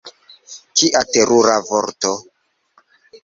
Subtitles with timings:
[0.77, 2.13] Kia terura vorto!